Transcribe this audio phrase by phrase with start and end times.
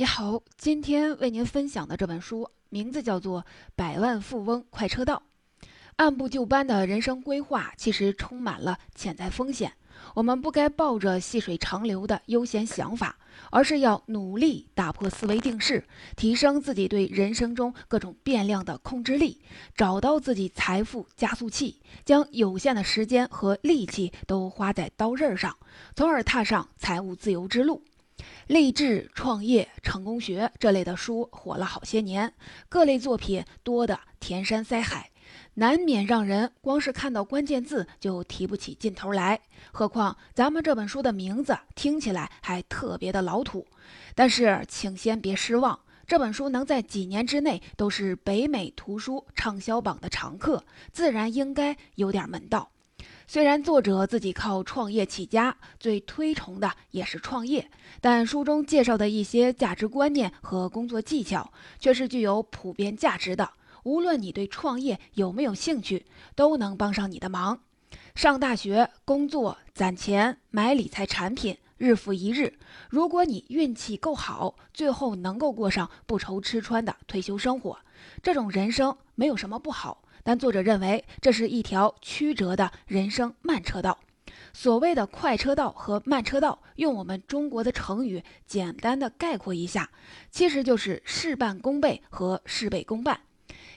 [0.00, 3.42] 你好，今天为您分享的这本书名字叫做
[3.74, 5.24] 《百万富翁快车道》。
[5.96, 9.72] 按部就班的人生规划其实充满了潜在风险，
[10.14, 13.18] 我们不该抱着细水长流的悠闲想法，
[13.50, 15.84] 而是要努力打破思维定式，
[16.14, 19.42] 提升自己对人生中各种变量的控制力，
[19.74, 25.56] 找到自己财富加速器，将有限的时间和力气都花在刀刃上，
[25.96, 27.82] 从而踏上财务自由之路。
[28.48, 32.32] 励志创业成功学这类的书火了好些年，
[32.70, 35.10] 各类作品多得填山塞海，
[35.52, 39.38] 难免让人光是看到关键字就提不起劲头来。
[39.70, 43.66] 何况咱们这本书的名字听起来还特别的老土。
[44.14, 52.70] 但是请先别失望，这本书能在几年之内都是北美图书畅销榜的常客，自然应该有点门道。
[53.30, 57.70] 虽然作者自己靠创业起家，最推崇的也是创业，
[58.00, 63.50] 但书中介绍的一些价值观念和工作技巧却是具有普遍价值的。
[63.84, 67.60] 无论你对创业有没有兴趣，都能帮上你的忙。
[68.14, 72.54] 上大学、工作、攒钱、买理财产品，日复一日。
[72.88, 77.78] 如果你运气够好，最后能够过上不愁吃穿的退休生活，
[78.22, 80.02] 这种人生没有什么不好。
[80.28, 83.98] 但作者认为，这是一条曲折的人生慢车道。
[84.52, 89.88] 所谓的快车道和慢车道，用我们中国的成语简单的概括一下，
[90.30, 93.18] 其实就是事半功倍和事倍功半。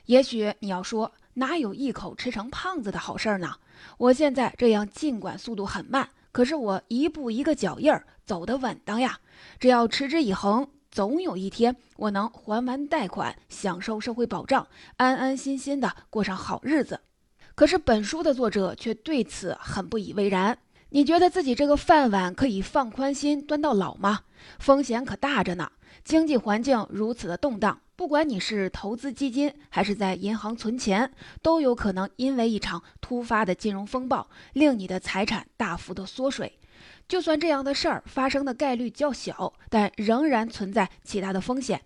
[0.08, 3.56] 也许你要说，哪有一口吃成胖子的好事儿呢？
[3.98, 9.18] 我现在这样，尽管速度很慢，可是我一步一个脚印儿走得稳当呀。
[9.58, 10.68] 只要持之以恒。
[10.92, 17.00] 总有一天，我能还完贷款，享受社会保障，安安心心的过上好日子。
[17.56, 20.58] 可是本书的作者却对此很不以为然。
[20.90, 24.20] 你觉得自己这个饭碗可以放宽心端到老吗？
[24.60, 25.72] 风险可大着呢。
[26.04, 31.10] 经济环境如此的动荡，不管你是投资基金还是在银行存钱，
[31.42, 36.60] 都有可能因为一场突发的金融风暴，令你的财产大幅的缩水。
[37.12, 41.82] 就算这样的事儿发生的概率较小，但仍然存在其他的风险，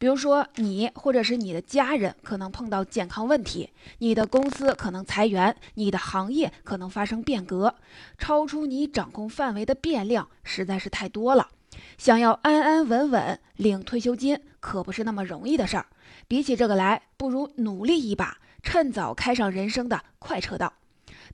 [0.00, 7.76] 比如说你或者是你的家人可能碰到健康问题，你的公司可能裁员，你的行业可能发生变革，
[8.18, 11.50] 超出你掌控范围的变量实在是太多了。
[11.96, 15.86] 想要安安稳稳领退休金，可不是那么容易的事儿。
[16.26, 20.72] 比起这个来，不如努力一把，趁早开上人生的快车道。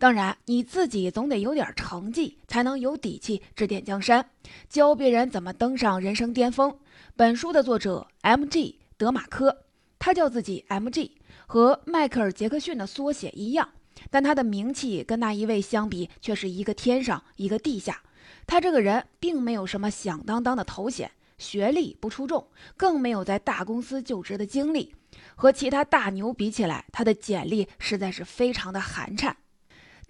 [0.00, 4.30] 当然，你自己总得有点成绩，才能有底气指点江山，
[4.66, 6.74] 教别人怎么登上人生巅峰。
[7.14, 8.78] 本书的作者 M.G.
[8.96, 9.64] 德马科，
[9.98, 11.18] 他叫自己 M.G.
[11.46, 13.68] 和迈克尔·杰克逊的缩写一样，
[14.08, 18.00] 但他的名气跟那一位相比，却是一个天上一个地下。
[18.46, 24.94] 他这个人并没有什么响当当的头衔，学历不出众，更没有在大公司就职的经历。
[25.36, 29.34] 和其他大牛比起来，他的简历实在是非常的寒碜。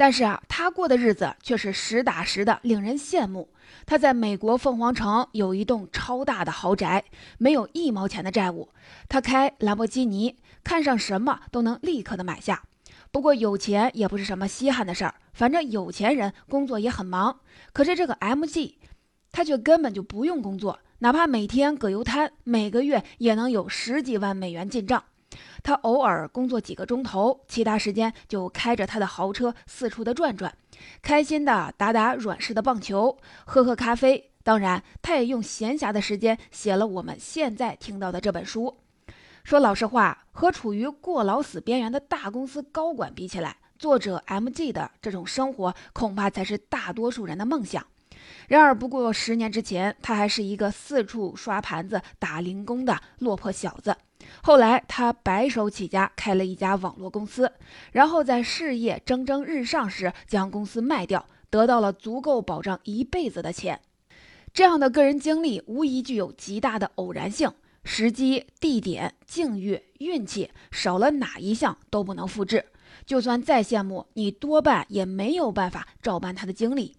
[0.00, 3.50] 但是啊，他过的日子却是实打实的令人羡慕。
[3.84, 7.04] 他在美国凤凰城有一栋超大的豪宅，
[7.36, 8.70] 没有一毛钱的债务。
[9.10, 12.62] 他开兰博基尼，看上什么都能立刻的买下。
[13.10, 17.40] 不过有钱也不是什么稀罕的事儿，反正有钱人工作也很忙。
[17.74, 18.78] 可是这个 M.G.
[19.30, 25.04] 他却根本就不用工作，哪怕每天葛优瘫，每个月也能有十几万美元进账。
[25.62, 30.52] 他偶尔工作几个钟头，其他时间就开着他的豪车四处的转转，
[31.02, 34.32] 开心的打打软式的棒球，喝喝咖啡。
[34.42, 38.78] 当然，他也用闲暇的时间写了我们现在听到的这本书。
[39.44, 44.72] 说老实话，和处于过劳死边缘的大公司高管比起来，作者 M.G.
[44.72, 47.86] 的这种生活恐怕才是大多数人的梦想。
[48.48, 53.96] 然而，不过十年之前，他还是一个四处刷盘子、打零工的落魄小子。
[54.42, 57.52] 后来，他白手起家开了一家网络公司，
[57.92, 63.80] 然后在事业蒸蒸日上时将公司卖掉，得到了足够保障一辈子的钱。
[64.52, 67.52] 这样的个人经历无疑具有极大的偶然性，
[67.84, 72.66] 时机、地点、境遇、运气，少了哪一项都不能复制。
[73.06, 76.96] 就算再羡慕，你多半也没有办法照搬他的经历。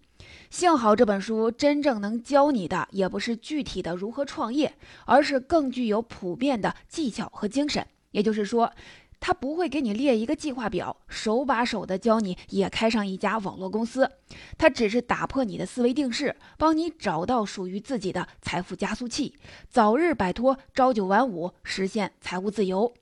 [0.50, 4.74] 幸好这本书真正能教你的，也不是具体的如何创业，
[5.06, 7.86] 而是更具有普遍的技巧和精神。
[8.10, 8.72] 也就是说，
[9.18, 14.10] 他不会给你列一个计划表，手把手的教你也开上一家网络公司，
[14.58, 19.34] 他只是打破你的思维定式，帮你找到属于自己的财富加速器，
[19.70, 22.92] 早日摆脱朝九晚五，实现财务自由。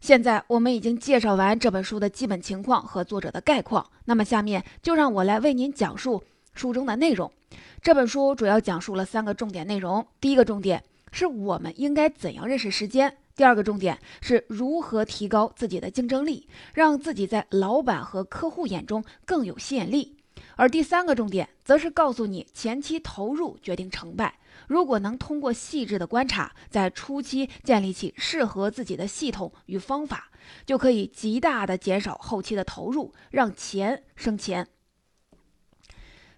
[0.00, 6.22] 现在我们已经介绍完这本书的基本情况和作者的概况，那么下面就让我来为您讲述。
[6.60, 7.32] 书中的内容，
[7.80, 10.06] 这本书主要讲述了三个重点内容。
[10.20, 13.16] 第一个重点，是我们应该怎样认识时间。
[13.34, 20.18] 第二个重点是如何提高自己的竞争力，让自己在老板和客户眼中更有吸引力。
[20.56, 24.34] 而第三个重点则是告诉你，前期投入决定成败。
[24.66, 30.28] 如果能通过细致的观察，在初期建立起适合自己的系统与方法，
[30.66, 34.68] 就可以极大的减少后期的投入，让钱生钱。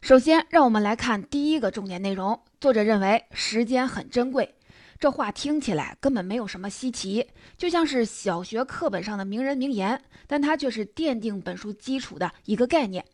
[0.02, 2.40] 首先，让我们来看第一个重点内容。
[2.60, 4.56] 作者认为时间很珍贵。
[4.98, 13.04] 这话听起来根本没有什么稀奇，就像是小学课本上的名人名言，但它却是奠定本书基础的一个概念。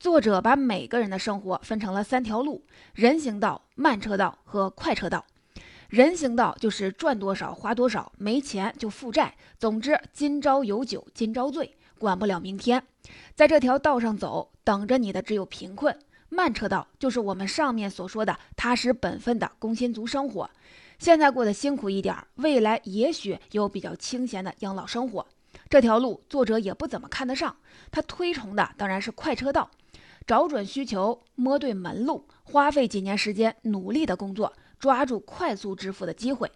[0.00, 5.24] 作者把每个人的生活分成了三条路：人行道、慢车道和快车道。
[5.88, 12.82] 人行道就是赚多少花多少，没钱就负债，总之今朝有酒今朝醉，管不了明天。
[13.36, 15.96] 在这条道上走，等着你的只有贫困。
[16.34, 20.50] 慢车道就是我们上面所说的踏实本分的工薪族生活。
[20.98, 25.26] 现在过得辛苦一点，未来也许有比较清闲的养老生活。
[25.68, 27.56] 这条路作者也不怎么看得上，
[27.90, 29.70] 他推崇的当然是快车道，
[30.26, 36.50] 找准需求，摸对门路，花费几年时间努力的工作，抓住快速致富的机会。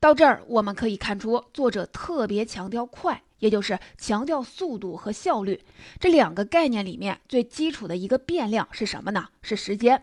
[0.00, 5.60] 到这儿我们可以看出，作者特别强调快，也就是强调速度和效率
[5.98, 9.28] 这两个概念里面最基础的一个变量是什么呢？
[9.42, 10.02] 是时间。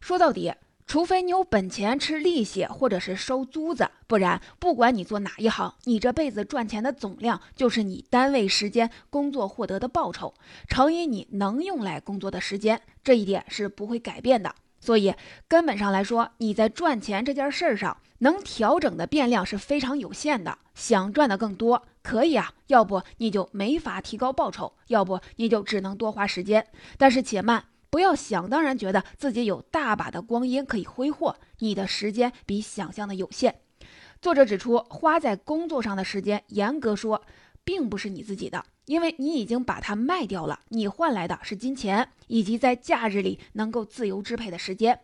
[0.00, 0.54] 说到底。
[0.86, 10.32] 除非你有本钱吃利息，或者是收租子，不然不管你做哪一行，你这辈子赚钱的总量就是你单位时间工作获得的报酬
[10.66, 14.54] 乘以你能用来工作的时间，这一点是不会改变的。
[14.80, 15.14] 所以
[15.46, 20.58] 根本上来说，你在赚钱这件事儿上能调整的变量是非常有限的。
[20.74, 26.66] 想赚的更多可以啊，要不你就没法提高报酬，要不你就只能多花时间。
[26.96, 27.64] 但是且慢。
[27.90, 33.62] 不要想当然觉得自己有大把的光阴可以挥霍，你的时间比想象的有限。
[34.20, 37.22] 作者指出，花在工作上的时间，严格说，
[37.68, 44.98] 并不是你自己的，因为你已经把它卖掉了，你换来的是金钱以及在假日里能够自由支配的时间。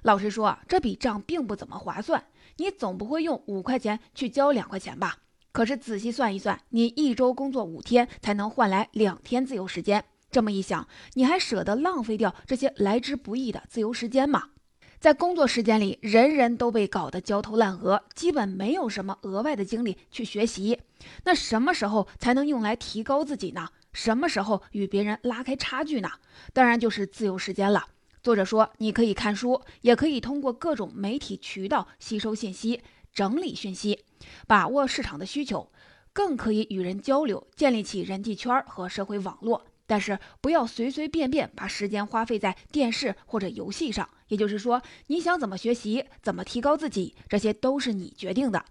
[0.00, 2.24] 老实说，这笔账并不怎么划算。
[2.56, 5.18] 你总不会用五块钱去交两块钱吧？
[5.52, 10.02] 可是仔细算一算，你一周工作五天才能换来两天自由时间。
[10.30, 14.52] 这么一想，你还舍得浪费掉这些来之不易的自由时间吗？
[14.98, 20.80] 在工作时间里，人人都被搞得焦头烂额，基本没有什么额外的精力去学习。
[21.24, 23.68] 那什么时候才能用来提高自己呢？
[23.92, 26.08] 什么时候与别人拉开差距呢？
[26.52, 27.86] 当然就是自由时间了。
[28.22, 32.82] 作者说，你可以看书，也可以通过各种媒体渠道吸收信息、
[33.12, 34.00] 整理讯息，
[34.48, 35.70] 把握市场的需求，
[36.12, 39.64] 更可以与人交流，建立起人际圈和社会网络。
[39.86, 44.08] 但是不要随随便便把时间花费在电视或者游戏上。
[44.28, 48.64] 也就是说，你想怎么学习，怎么提高自己，这些都是你决定的，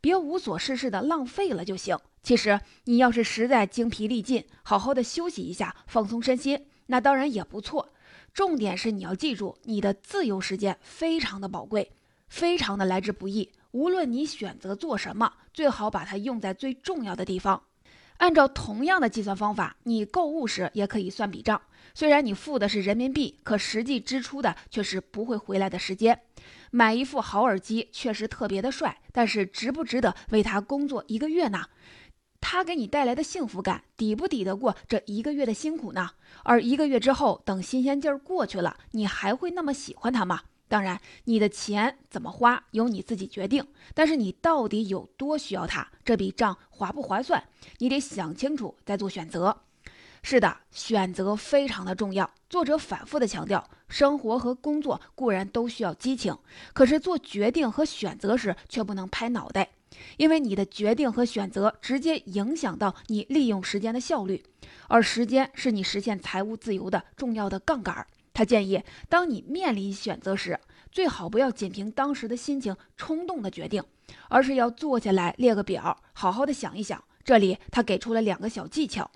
[0.00, 1.98] 别无所事事的浪费了就行。
[2.22, 7.88] 其实你要是实在精疲力尽，好好的休息一下，放松身心，那当然也不错。
[8.32, 11.90] 重点是你要记住，你的自由时间非常的宝贵，
[12.28, 13.50] 非常的来之不易。
[13.72, 17.60] 无论你选择做什么，最好把它用在最重要的地方。
[18.20, 21.60] 按照同样的计算方法，你购物时也可以算笔账。
[21.94, 26.20] 虽然你付的是人民币，可实际支出的却是不会回来的时间。
[26.70, 31.64] 买一副好耳机确实特别的帅，但是值不值得为它工作一个月呢？
[32.42, 36.10] 它给你带来的幸福感抵不抵得过这一个月的辛苦呢？
[36.44, 40.42] 而一个月之后，等新鲜劲儿过去了，你还会那么喜欢它吗？
[40.70, 45.84] 当然，你的钱怎么花由你自己决定，但是你到底有多需要它？
[46.04, 47.42] 这笔账划不划算？
[47.78, 49.62] 你得想清楚再做选择。
[50.22, 52.30] 是的，选择非常的重要。
[52.48, 56.38] 作者反复的强调，生活和工作固然都需要激情，
[56.72, 59.70] 可是做决定和选择时却不能拍脑袋，
[60.18, 64.44] 因为你的决定和选择直接影响到你利用时间的效率，
[64.86, 68.06] 而时间是你实现财务自由的重要的杠杆。
[68.40, 70.58] 他建议，当你面临选择时，
[70.90, 73.84] 最好不要仅凭当时的心情冲动的决定，
[74.30, 77.04] 而是要坐下来列个表，好好的想一想。
[77.22, 79.10] 这里他给出了两个小技巧：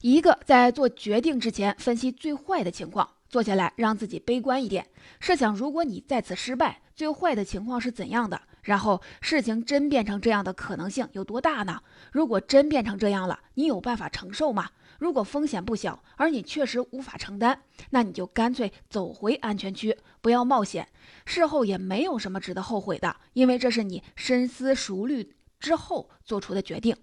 [0.00, 4.84] 一个在做决定之前分析最坏的情况，坐下来让自己悲观一点，
[5.20, 11.80] 设想如果你再次失败，最坏的情况是怎样的，然后事情真变成这样的可能性有多大呢？
[12.10, 14.68] 如果真变成这样了，你有办法承受吗？
[14.98, 20.88] 如果风险不小，而你确实无法承担，那你就干脆走回安全区，不要冒险。
[21.24, 26.96] 事后也没有什么值得后悔的，因为这是你深思熟虑之后做出的决定。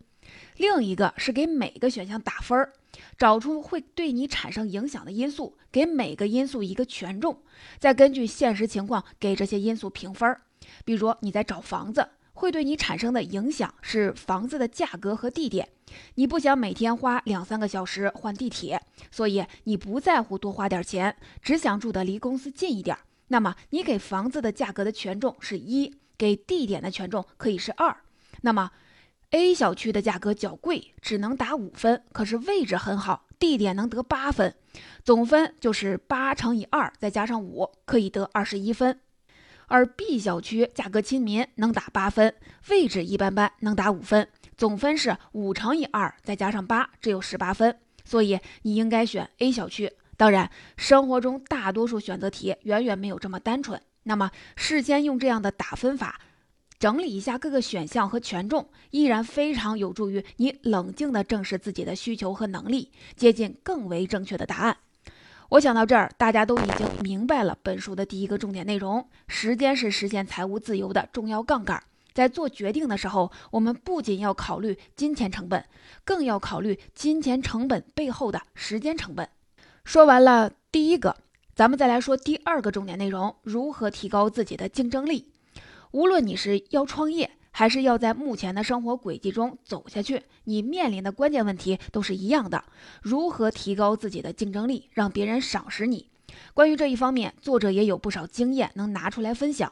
[0.58, 2.74] 另一个是给每个选项打分儿，
[3.18, 7.42] 找出会对你产生影响的因素，给每个因素一个权重，
[7.80, 10.42] 再根据现实情况给这些因素评分儿。
[10.86, 15.70] 比如你在找房子，会对你产生的影响是房子的价格和地点。
[16.16, 22.98] 你不想每天花两三个小时换地铁，所以你不在乎多花点钱，只想住的离公司近一点。
[23.28, 27.96] 那么你给房子的价格的权重是一，给地点的权重可以是二。
[28.42, 28.72] 那么
[29.32, 34.56] A 小区的价格较贵，只能打五分，可是位置很好，地点能得八分，
[35.04, 39.00] 总分就是八乘以二再加上五，可以得二十一分。
[39.72, 42.36] 而 B 小区价格亲民，能打八分，
[42.70, 47.80] 位置一般般，能打五分，总分是五乘以二再加上八，只有十八分。
[48.04, 49.90] 所以你应该选 A 小区。
[50.18, 53.82] 当然，生活中大多数选择题远远没有这么单纯。
[54.04, 56.20] 那么事先用这样的打分法。
[56.78, 64.76] 整理一下各个选项和权重，依然非常有助于你冷静地正视自己的需求和能力，接近更为正确的答案。
[65.52, 71.84] 我想到这儿，大家都已经明白了本书的第一个重点内容：时间是实现财务自由的重要杠杆。
[72.14, 75.66] 在做决定的时候，我们不仅要考虑金钱成本，
[76.06, 79.28] 更要考虑金钱成本背后的时间成本。
[79.84, 81.18] 说完了第一个，
[81.54, 85.34] 咱们再来说第二个重点内容：如何提高自己的竞争力。
[85.92, 92.64] 无论你是要创业，还是要在目前的生活轨迹中走下去，你面临的关键问题都是一样的：
[93.02, 96.10] 如何提高自己的竞争力，让别人赏识你。
[96.54, 99.72] 关于这一方面，作者也有不少经验能拿出来分享。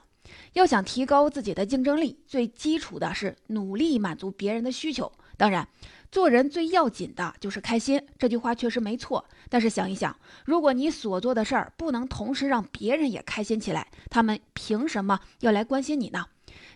[0.53, 5.11] 要想提高自己的竞争力，最基础的是努力满足别人的需求。
[5.37, 5.67] 当然。
[6.11, 9.23] 做人最要紧的就是开心，这句话确实没错。
[9.47, 16.25] 但是想一想，如果你所做的事儿不能同时让别人也开心起来，他们凭什么要来关心你呢？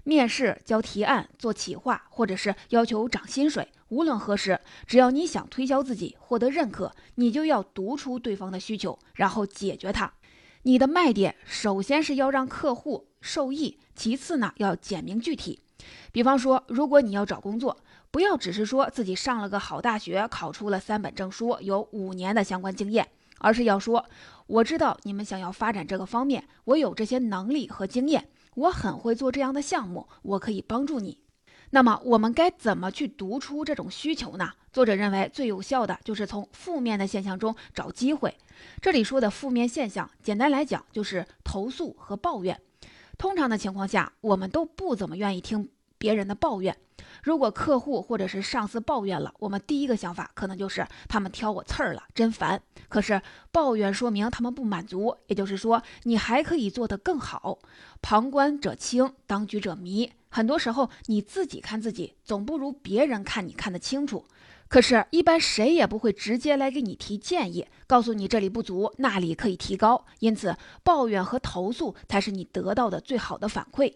[0.04, 10.12] 面试、交提案、做企划，或者是要求涨薪水，无论何时，只要你想推销自己、获得认可，你就要读出对方的需求，然后解决它。
[10.64, 15.60] 你的卖点首先是要让客户受益，其次呢要简明具体。
[16.12, 17.78] 比方说，如果你要找工作，
[18.12, 23.08] 不要只是说自己上了个好大学，考出了三本证书，有五年的相关经验，
[23.40, 24.06] 而是要说，
[24.48, 31.20] 我知道你们想要发展这个方面，我有这些能力和经验，我很会做这样的项目，我可以帮助你。
[31.72, 34.52] 那么我们该怎么去读出这种需求呢？
[34.72, 38.36] 作者认为最有效的就是从负面的现象中找机会。
[38.80, 42.60] 这里说的负面现象，简单来讲就是投诉和抱怨。
[43.18, 46.78] 通常的情况下，我们都不怎么愿意听别人的抱怨。
[47.24, 52.62] 如果客户或者是上司抱怨了，我们第一个想法可能就是他们挑我刺儿了，真烦。
[52.90, 57.60] 可是抱怨说明他们不满足，也就是说你还可以做得更好。
[58.02, 60.12] 旁观者清，当局者迷。
[60.28, 64.26] 很多时候你自己看自己，总不如别人看你看得清楚。
[64.68, 70.04] 可是，一般谁也不会直接来给你提建议，告诉你这里不足，那里可以提高。
[70.20, 73.94] 因此，抱怨和投诉才是你得到的最好的反馈。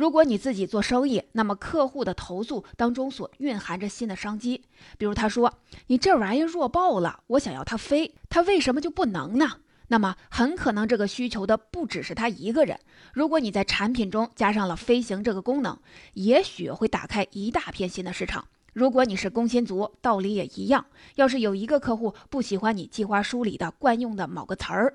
[0.00, 4.62] 如果你自己做生意，那么客户的投诉当中所蕴含着新的商机。
[4.96, 5.52] 比如他说
[5.88, 12.80] ：“你这玩意儿弱爆了，我想要它飞，它为什么就不能呢？”那么很可能这个需求的不只是他一个人。
[13.12, 15.78] 如果你在产品中加上了飞行这个功能，
[16.14, 18.46] 也许会打开一大片新的市场。
[18.72, 20.86] 如果你是工薪族，道理也一样。
[21.16, 24.94] 要是有一个客户不喜欢你计划书里的惯用的某个词儿，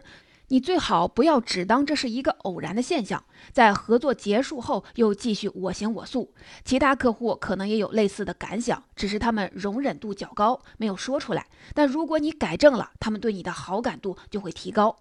[0.49, 6.33] 你最好不要只当这是一个偶然的现象，在合作结束后又继续我行我素。
[6.63, 11.47] 其他客户可能也有类似的感想，只是他们容忍度较高，没有说出来。
[11.73, 14.95] 但如果你改正了，他们对你的好感度就会提高。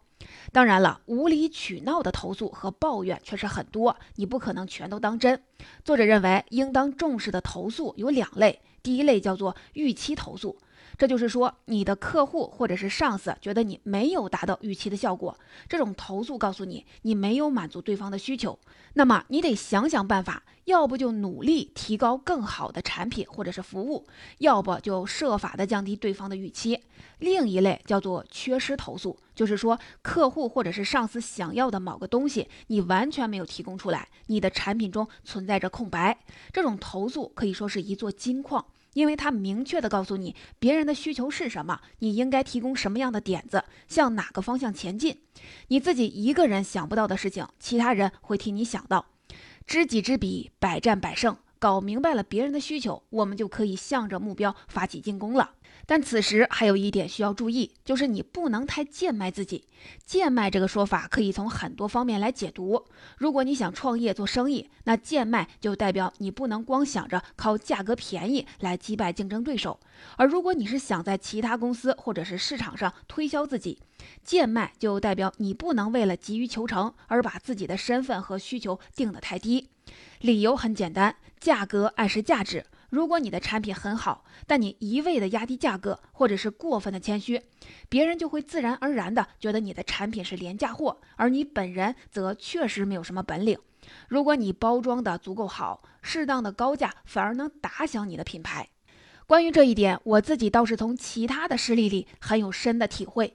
[0.53, 5.43] 当然了，无理取闹的投诉和抱怨确实很多，你不可能全都当真。
[5.85, 10.57] 作者认为，应当重视的投诉有两类，第一类叫做预期投诉。
[10.97, 15.37] 这就是说，你的客户或者是上司觉得你没有达到预期的效果，
[15.69, 18.59] 这种投诉告诉你你没有满足对方的需求，
[18.95, 24.07] 那么你得想想办法，要不就努力提高更好的产品或者是服务，
[24.39, 26.81] 要不就设法的降低对方的预期。
[27.19, 36.19] 另一类叫做缺失投诉，就是说客户或者是上司想要的某个东西你完全没有提供出来，你的产品中存在着空白，
[36.53, 38.65] 这种投诉可以说是一座金矿。
[38.95, 45.21] 因为他明确的告诉你别人的需求是什么，你应该提供什么样的点子，向哪个方向前进。
[45.69, 49.07] 你自己一个人想不到的事情，其他人会替你想到。
[49.67, 51.37] 知己知彼，百战百胜。
[51.59, 55.53] 搞明白了别人的需求，我们就可以向着目标发起进攻了。
[55.87, 59.65] 但此时还有一点需要注意，就是你不能太贱卖自己。
[60.05, 62.85] 贱卖这个说法可以从很多方面来解读。
[63.19, 69.79] 如果你想创业做生意，那贱卖就代表你不能光想着靠价格便宜来击败竞争对手；
[70.17, 73.81] 而如果你是想在其他公司或者是市场上推销自己，
[74.23, 79.69] 贱卖就代表你不能为了急于求成而把自己的身份和需求定得太低。
[80.21, 82.65] 理由很简单，价格暗示价值。
[82.95, 87.43] 如果你的产品很好，但你一味的压低价格，或者是过分的谦虚，
[87.89, 93.59] 别人就会自然而然的觉得你的产品是廉价货，而你本人则确实没有什么本领。
[94.07, 98.69] 如果你包装的足够好，适当的高价反而能打响你的品牌。
[99.27, 103.35] 关于这一点，我自己倒是从其他的事例里很有深的体会。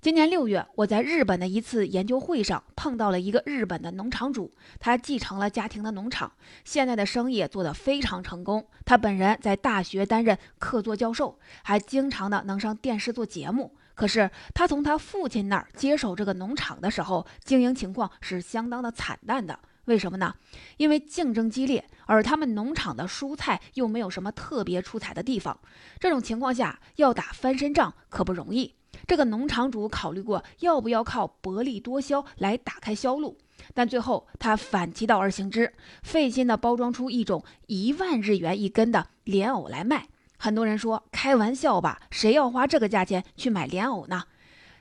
[0.00, 6.32] 今年六月，我在日本的一次研究会上碰到了一个日本的农场主，他继承了家庭的农场，
[6.64, 8.66] 现在的生意做得非常成功。
[8.86, 13.76] 他本人在大学担任客座教授，还经常的能上电视做节目。
[13.94, 19.60] 可是他从他父亲那儿接手这个农场的时候，经营情况是相当的惨淡的。
[19.86, 20.34] 为什么呢？
[20.76, 25.58] 因为竞争激烈，而他们农场的蔬菜又没有什么特别出彩的地方。
[25.98, 28.74] 这种情况下，要打翻身仗可不容易。
[29.06, 33.38] 这个农场主考虑过要不要靠薄利多销来打开销路，
[33.74, 35.72] 但最后他反其道而行之，
[36.02, 40.08] 费心的包装出一种一万日元一根的莲藕来卖。
[40.36, 44.24] 很多人说开玩笑吧，谁要花这个价钱去买莲藕呢？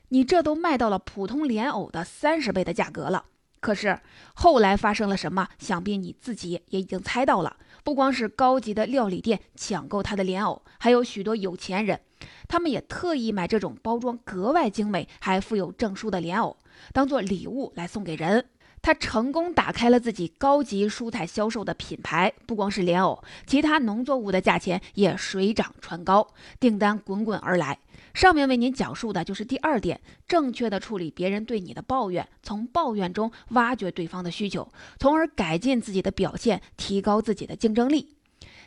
[0.09, 3.25] 你这都卖到了普通莲藕的三十倍的价格了。
[3.59, 3.99] 可是
[4.33, 5.47] 后来发生了什么？
[5.57, 7.57] 想必你自己也已经猜到了。
[7.83, 11.99] 不光是高级的料理店抢购他的莲藕，还有许多有钱人，
[12.47, 16.57] 他们也特意买这种包装格外精美、还附有证书的莲藕，
[16.93, 18.45] 当做礼物来送给人。
[18.81, 22.31] 他成功打开了自己高级蔬菜销售的品牌。
[22.45, 26.25] 不光是莲藕，其他农作物的价钱也水涨船高，
[26.61, 27.77] 订单滚滚而来。
[28.13, 38.15] 上面为您讲述的就是第二点：正确的处理别人对你的抱怨，从抱怨中挖掘对方的需求，从而改进自己的表现，提高自己的竞争力。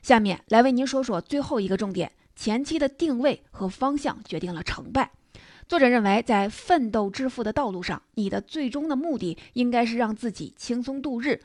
[0.02, 5.10] 下面来为您说说最后一个重点：前期的定位和方向决定了成败。
[5.68, 11.40] 作者认为，在奋斗致富的道路上，你的最终的目的应该是让自己轻松度日，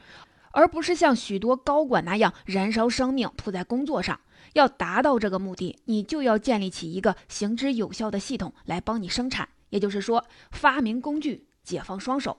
[0.52, 4.20] 而不是像许多高管那样燃烧生命扑在工作上。
[4.58, 9.48] 要达到这个目的，你就要建立起一个行之有效的系统来帮你生产。
[9.70, 12.38] 也就是说，发明工具，解放双手。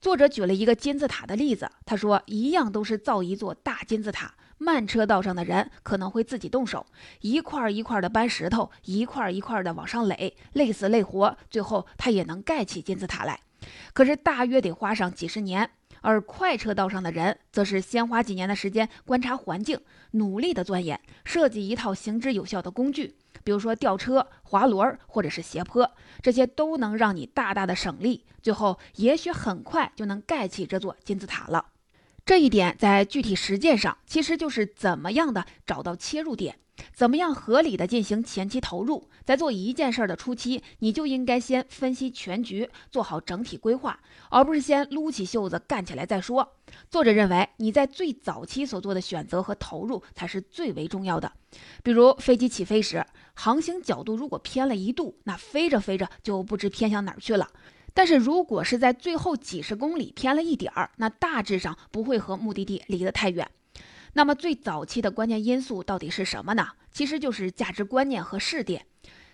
[0.00, 6.84] 作者举了一个金字塔的例子，他说，一样都是造一座大金字塔，慢车道上的人可能会自己动手，
[7.20, 13.40] 一块一块的搬石头，一块一块的往上垒，累死累活，最后他也能盖起金字塔来。
[13.92, 15.70] 可是大约得花上几十年。
[16.02, 19.80] 而快车道上的人，则是先花几年的时间观察环境，
[20.12, 31.66] 努力的钻研，设计一套行之有效的工具，比如说吊车、滑轮或者是斜坡，这些都能让你大大的省力，最后也许很快就能盖起这座金字塔了。
[32.24, 36.58] 这一点在具体实践上，其实就是怎么样的找到切入点。
[36.92, 39.08] 怎么样合理的进行前期投入？
[39.24, 46.56] 在做一件事的初期，你就应该先分析全局，做好整体规划，而不是先撸起袖子干起来再说。
[46.90, 51.30] 作者认为，你在最早期所做的选择和投入才是最为重要的。
[51.82, 53.04] 比如飞机起飞时，
[53.34, 57.48] 航行角度如果偏了一度，那飞着飞着就不知偏向哪儿去了。
[57.94, 63.48] 但是如果是在最后几十公里偏了一点儿，那大致上不会和目的地离得太远。
[64.14, 66.68] 那么最早期的关键因素到底是什么呢？
[66.92, 68.86] 其实就是价值观念和试点。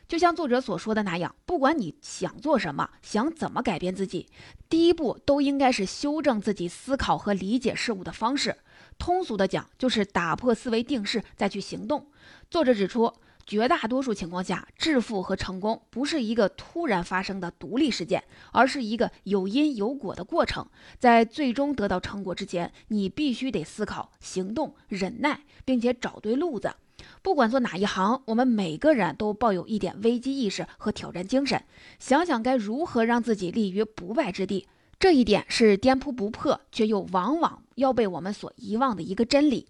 [0.07, 4.27] 就像作者所说的那样，不管你想做什么，想怎么改变自己，
[4.69, 8.57] 第一步都应该是修正自己思考和理解事物的方式。
[8.99, 12.07] 通俗的讲，就是打破思维定式，再去行动。
[12.51, 13.13] 作者指出。
[13.49, 20.67] 绝大多数情况下，致富和成功不是一个突然发生的独立事件，而是一个有因有果的过程。
[20.99, 26.75] 在最终得到成果之前，你必须得思考、行动、忍耐，并且找对路子。
[27.23, 31.65] 不管做哪一行，我们每个人都抱有一点危机意识和挑战精神，
[31.99, 34.69] 想想该如何让自己立于不败之地。
[35.01, 39.69] 这一点是颠扑不破，却又往往要被我们所遗忘的一个真理。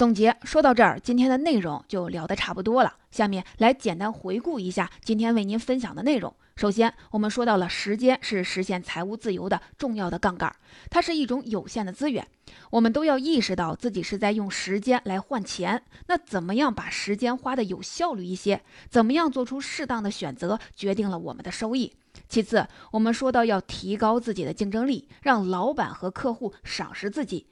[0.00, 2.94] 总结说到这儿，今天的内容就聊得差不多了。
[3.10, 6.34] 下面来简单回顾一下今天为您分享的内容。
[6.56, 10.56] 首先，我们说到了时间是实现财务自由的重要的杠杆，
[10.88, 12.26] 它是一种有限的资源，
[12.70, 15.82] 我们都要意识到自己是在用时间来换钱。
[16.06, 18.62] 那怎么样把时间花得有效率一些？
[18.88, 21.92] 怎么样做出适当的选择，决定了我们的收益。
[22.26, 27.46] 其次，我们说到要提高自己的竞争力，让老板和客户赏识自己。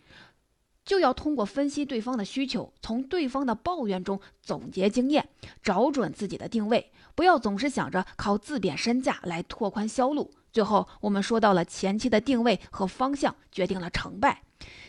[0.89, 5.29] 就要通过分析对方的需求，从对方的抱怨中总结经验，
[5.63, 10.31] 找准自己的定位，不要总是想着靠自贬身价来拓宽销路。
[10.51, 14.43] 最后，我们说到了前期的定位和方向决定了成败，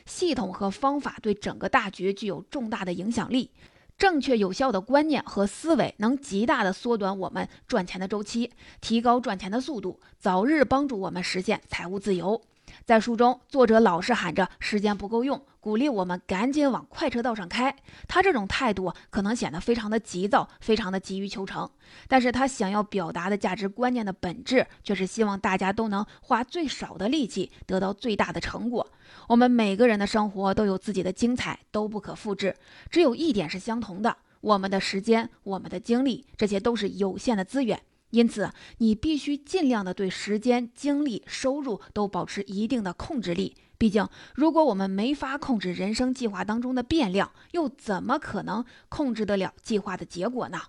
[0.05, 3.51] 系统和方法对整个大局具有重大的影响力。
[3.97, 12.41] 正确有效的观念和思维能极大的缩短我们赚钱的周期，提高赚钱的速度，早日帮助我们实现财务自由。
[12.89, 17.75] 在书中，作者老是喊着时间不够用，鼓励我们赶紧往快车道上开。
[18.08, 21.69] 他这种态度可能显得非常的急躁，非常的急于求成。
[22.08, 28.91] 但是他想要表达的价值观念的本质，却是希望大家都能花最少的力气得到最大的成果。
[29.28, 32.56] 我们每个人的生活都有自己的精彩，都不可复制。
[32.89, 37.80] 只有一点是相同的：我们的时间、我们的精力，这些都是有限的资源。
[38.12, 43.56] 因此，你必须尽量的对时间、精力、收入都保持一定的控制力。
[43.78, 50.60] 毕竟，如果我们没法控制人生计划当中的变量，又怎么可能控制得了计划的结果呢？